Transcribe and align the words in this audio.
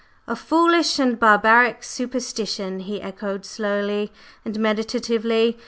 "'A 0.25 0.35
foolish 0.35 0.97
and 0.97 1.19
barbaric 1.19 1.83
superstition!'" 1.83 2.79
he 2.79 2.99
echoed 3.03 3.45
slowly 3.45 4.11
and 4.43 4.59
meditatively. 4.59 5.59